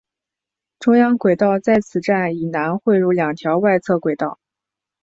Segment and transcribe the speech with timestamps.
[0.79, 4.39] 中央轨道在此站以南汇入两条外侧轨道。